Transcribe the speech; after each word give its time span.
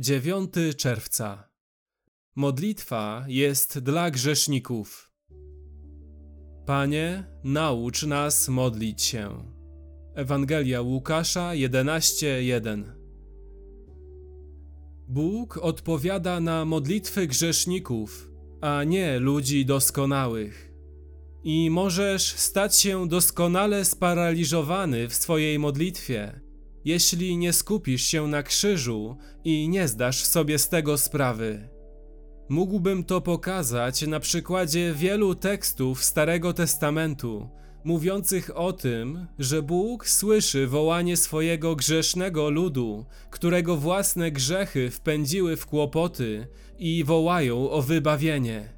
9 0.00 0.50
czerwca. 0.76 1.48
Modlitwa 2.36 3.24
jest 3.28 3.78
dla 3.78 4.10
grzeszników. 4.10 5.12
Panie, 6.66 7.24
naucz 7.44 8.02
nas 8.02 8.48
modlić 8.48 9.02
się. 9.02 9.44
Ewangelia 10.14 10.80
Łukasza 10.80 11.50
11:1. 11.54 12.84
Bóg 15.08 15.56
odpowiada 15.56 16.40
na 16.40 16.64
modlitwy 16.64 17.26
grzeszników, 17.26 18.30
a 18.60 18.84
nie 18.84 19.18
ludzi 19.18 19.66
doskonałych. 19.66 20.72
I 21.44 21.70
możesz 21.70 22.22
stać 22.22 22.76
się 22.76 23.08
doskonale 23.08 23.84
sparaliżowany 23.84 25.08
w 25.08 25.14
swojej 25.14 25.58
modlitwie, 25.58 26.40
jeśli 26.84 27.36
nie 27.36 27.52
skupisz 27.52 28.02
się 28.02 28.26
na 28.26 28.42
krzyżu 28.42 29.16
i 29.44 29.68
nie 29.68 29.88
zdasz 29.88 30.24
sobie 30.24 30.58
z 30.58 30.68
tego 30.68 30.98
sprawy. 30.98 31.68
Mógłbym 32.48 33.04
to 33.04 33.20
pokazać 33.20 34.02
na 34.02 34.20
przykładzie 34.20 34.94
wielu 34.94 35.34
tekstów 35.34 36.04
Starego 36.04 36.52
Testamentu, 36.52 37.48
mówiących 37.84 38.56
o 38.56 38.72
tym, 38.72 39.26
że 39.38 39.62
Bóg 39.62 40.08
słyszy 40.08 40.66
wołanie 40.66 41.16
swojego 41.16 41.76
grzesznego 41.76 42.50
ludu, 42.50 43.06
którego 43.30 43.76
własne 43.76 44.30
grzechy 44.30 44.90
wpędziły 44.90 45.56
w 45.56 45.66
kłopoty 45.66 46.46
i 46.78 47.04
wołają 47.04 47.70
o 47.70 47.82
wybawienie. 47.82 48.72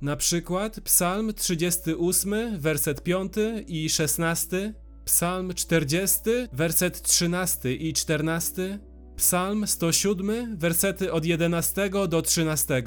Na 0.00 0.16
przykład 0.16 0.80
Psalm 0.80 1.34
38, 1.34 2.58
werset 2.58 3.02
5 3.02 3.32
i 3.66 3.90
16, 3.90 4.74
Psalm 5.04 5.54
40, 5.54 6.48
werset 6.52 7.02
13 7.02 7.74
i 7.74 7.92
14, 7.92 8.78
Psalm 9.16 9.66
107, 9.66 10.56
wersety 10.56 11.12
od 11.12 11.24
11 11.24 11.90
do 12.08 12.22
13. 12.22 12.82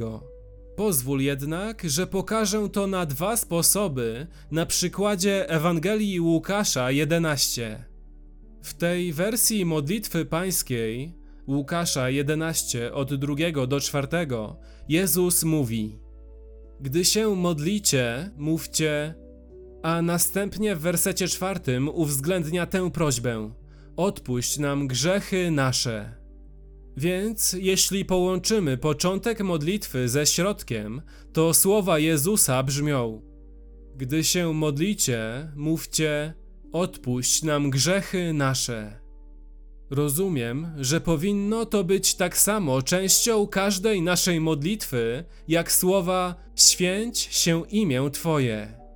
Pozwól 0.75 1.21
jednak, 1.21 1.83
że 1.83 2.07
pokażę 2.07 2.69
to 2.69 2.87
na 2.87 3.05
dwa 3.05 3.37
sposoby 3.37 4.27
na 4.51 4.65
przykładzie 4.65 5.49
Ewangelii 5.49 6.19
Łukasza 6.19 6.91
11. 6.91 7.85
W 8.63 8.73
tej 8.73 9.13
wersji 9.13 9.65
modlitwy 9.65 10.25
pańskiej, 10.25 11.13
Łukasza 11.47 12.09
11 12.09 12.93
od 12.93 13.13
2 13.13 13.67
do 13.67 13.79
4, 13.79 14.07
Jezus 14.89 15.43
mówi: 15.43 15.99
Gdy 16.81 17.05
się 17.05 17.35
modlicie, 17.35 18.31
mówcie, 18.37 19.15
a 19.83 20.01
następnie 20.01 20.75
w 20.75 20.79
wersecie 20.79 21.27
czwartym 21.27 21.89
uwzględnia 21.89 22.65
tę 22.65 22.91
prośbę: 22.91 23.51
Odpuść 23.97 24.57
nam 24.57 24.87
grzechy 24.87 25.51
nasze. 25.51 26.17
Więc 26.97 27.55
jeśli 27.59 28.05
połączymy 28.05 28.77
początek 28.77 29.43
modlitwy 29.43 30.09
ze 30.09 30.25
środkiem, 30.25 31.01
to 31.33 31.53
słowa 31.53 31.99
Jezusa 31.99 32.63
brzmią: 32.63 33.21
Gdy 33.95 34.23
się 34.23 34.53
modlicie, 34.53 35.51
mówcie: 35.55 36.33
Odpuść 36.71 37.43
nam 37.43 37.69
grzechy 37.69 38.33
nasze. 38.33 38.99
Rozumiem, 39.89 40.67
że 40.77 41.01
powinno 41.01 41.65
to 41.65 41.83
być 41.83 42.15
tak 42.15 42.37
samo 42.37 42.81
częścią 42.81 43.47
każdej 43.47 44.01
naszej 44.01 44.39
modlitwy, 44.39 45.23
jak 45.47 45.71
słowa: 45.71 46.35
Święć 46.55 47.19
się 47.19 47.63
imię 47.69 48.09
Twoje. 48.13 48.86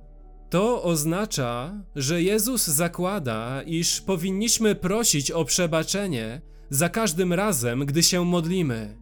To 0.52 0.82
oznacza, 0.82 1.82
że 1.96 2.22
Jezus 2.22 2.66
zakłada, 2.66 3.62
iż 3.62 4.00
powinniśmy 4.00 4.74
prosić 4.74 5.30
o 5.30 5.44
przebaczenie 5.44 6.40
za 6.70 6.88
każdym 6.88 7.32
razem, 7.32 7.86
gdy 7.86 8.02
się 8.02 8.24
modlimy. 8.24 8.98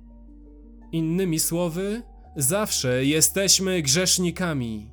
Innymi 0.93 1.41
słowy, 1.41 2.03
zawsze 2.37 3.05
jesteśmy 3.05 3.83
grzesznikami. 3.83 4.91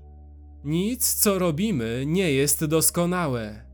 Nic, 0.64 1.14
co 1.14 1.40
robimy, 1.40 2.04
nie 2.08 2.32
jest 2.32 2.66
doskonałe. 2.66 3.66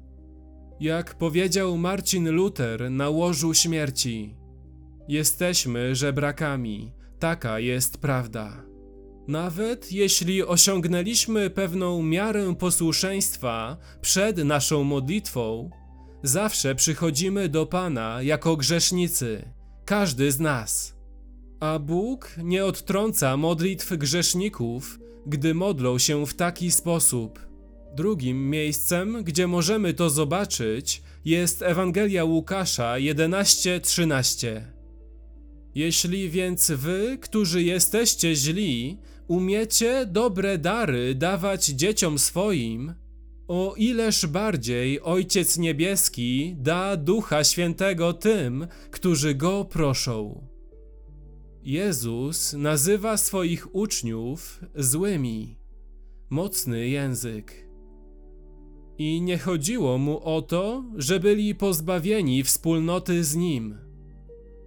Jak 0.80 1.16
powiedział 1.16 1.78
Marcin 1.78 2.30
Luther 2.30 2.92
na 2.92 3.10
łożu 3.10 3.54
śmierci, 3.54 4.36
jesteśmy 5.08 5.96
żebrakami, 5.96 6.92
taka 7.20 7.60
jest 7.60 7.98
prawda. 7.98 8.73
Nawet 9.28 9.92
jeśli 9.92 10.44
osiągnęliśmy 10.44 11.50
pewną 11.50 12.04
miarę 12.04 12.56
posłuszeństwa 12.56 13.78
przed 14.02 14.38
naszą 14.38 14.84
modlitwą, 14.84 15.70
zawsze 16.24 16.76
przychodzimy 16.76 17.50
do 17.50 17.66
Pana 17.66 18.22
jako 18.22 18.58
grzesznicy, 18.58 19.46
każdy 19.86 20.32
z 20.32 20.40
nas. 20.40 20.96
A 21.60 21.80
Bóg 21.80 22.36
nie 22.38 22.66
odtrąca 22.66 23.38
modlitw 23.38 23.98
grzeszników, 23.98 25.00
gdy 25.26 25.54
modlą 25.54 25.98
się 25.98 26.26
w 26.26 26.34
taki 26.34 26.72
sposób. 26.72 27.40
Drugim 27.96 28.50
miejscem, 28.50 29.24
gdzie 29.24 29.48
możemy 29.48 29.94
to 29.94 30.10
zobaczyć, 30.10 31.02
jest 31.26 31.62
Ewangelia 31.62 32.24
Łukasza 32.24 32.94
11:13. 32.94 34.73
Jeśli 35.76 36.30
więc 36.30 36.72
wy, 36.72 37.18
którzy 37.22 37.64
jesteście 37.64 38.36
źli, 38.36 38.98
umiecie 39.28 40.06
dobre 40.06 40.58
dary 40.58 41.16
dawać 41.16 41.66
dzieciom 41.66 42.20
swoim, 42.20 42.94
o 43.48 43.74
ileż 43.78 44.26
bardziej 44.26 45.02
Ojciec 45.02 45.58
Niebieski 45.58 46.56
da 46.58 46.98
Ducha 46.98 47.44
Świętego 47.44 48.14
tym, 48.14 48.68
którzy 48.92 49.36
Go 49.36 49.66
proszą. 49.66 50.48
Jezus 51.64 52.54
nazywa 52.54 53.18
swoich 53.18 53.76
uczniów 53.76 54.62
złymi. 54.76 55.58
Mocny 56.30 56.88
język. 56.90 57.70
I 58.98 59.22
nie 59.22 59.38
chodziło 59.38 59.98
mu 59.98 60.20
o 60.24 60.42
to, 60.42 60.84
że 60.96 61.20
byli 61.20 61.56
pozbawieni 61.56 62.44
wspólnoty 62.44 63.24
z 63.24 63.36
Nim. 63.36 63.78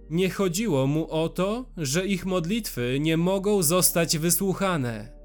Nie 0.09 0.29
chodziło 0.29 0.87
mu 0.87 1.11
o 1.11 1.29
to, 1.29 1.65
że 1.77 2.07
ich 2.07 2.25
modlitwy 2.25 2.97
nie 2.99 3.17
mogą 3.17 3.63
zostać 3.63 4.17
wysłuchane. 4.17 5.17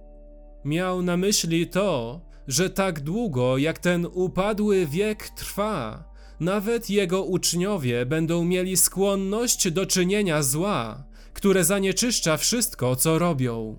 Miał 0.65 1.03
na 1.03 1.16
myśli 1.16 1.66
to, 1.66 2.20
że 2.48 2.70
tak 2.70 3.00
długo 3.00 3.59
jak 3.59 3.78
ten 3.78 4.06
upadły 4.12 4.87
wiek 4.87 5.28
trwa, 5.28 6.04
nawet 6.41 6.91
jego 6.91 7.25
uczniowie 7.25 8.06
będą 8.06 8.44
mieli 8.44 8.76
skłonność 8.76 9.70
do 9.70 9.87
czynienia 9.87 10.43
zła, 10.43 11.04
które 11.32 11.64
zanieczyszcza 11.64 12.37
wszystko, 12.37 12.97
co 12.97 13.19
robią. 13.19 13.76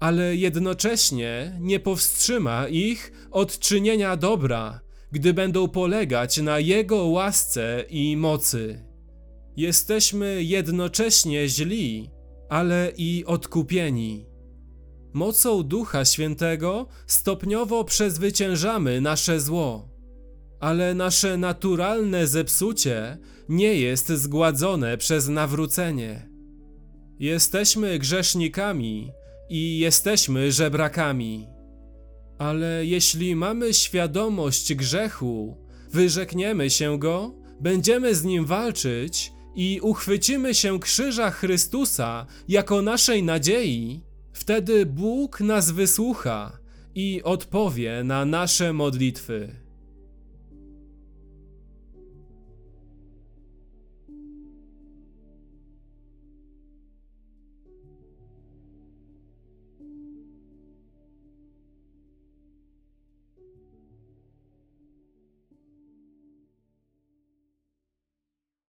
Ale 0.00 0.36
jednocześnie 0.36 1.58
nie 1.60 1.80
powstrzyma 1.80 2.68
ich 2.68 3.12
od 3.30 3.58
czynienia 3.58 4.16
dobra, 4.16 4.80
gdy 5.12 5.34
będą 5.34 5.68
polegać 5.68 6.38
na 6.38 6.58
Jego 6.58 7.06
łasce 7.06 7.84
i 7.90 8.16
mocy. 8.16 8.93
Jesteśmy 9.56 10.42
jednocześnie 10.42 11.48
źli, 11.48 12.10
ale 12.48 12.92
i 12.96 13.24
odkupieni. 13.26 14.26
Mocą 15.12 15.62
Ducha 15.62 16.04
Świętego 16.04 16.86
stopniowo 17.06 17.84
przezwyciężamy 17.84 19.00
nasze 19.00 19.40
zło, 19.40 19.88
ale 20.60 20.94
nasze 20.94 21.36
naturalne 21.36 22.26
zepsucie 22.26 23.18
nie 23.48 23.74
jest 23.74 24.08
zgładzone 24.08 24.98
przez 24.98 25.28
nawrócenie. 25.28 26.28
Jesteśmy 27.18 27.98
grzesznikami 27.98 29.12
i 29.48 29.78
jesteśmy 29.78 30.52
żebrakami. 30.52 31.46
Ale 32.38 32.86
jeśli 32.86 33.36
mamy 33.36 33.74
świadomość 33.74 34.74
grzechu, 34.74 35.56
wyrzekniemy 35.92 36.70
się 36.70 36.98
go, 36.98 37.34
będziemy 37.60 38.14
z 38.14 38.24
nim 38.24 38.44
walczyć 38.44 39.33
i 39.56 39.80
uchwycimy 39.82 40.54
się 40.54 40.80
krzyża 40.80 41.30
Chrystusa 41.30 42.26
jako 42.48 42.82
naszej 42.82 43.22
nadziei, 43.22 44.00
wtedy 44.32 44.86
Bóg 44.86 45.40
nas 45.40 45.70
wysłucha 45.70 46.58
i 46.94 47.22
odpowie 47.22 48.04
na 48.04 48.24
nasze 48.24 48.72
modlitwy. 48.72 49.63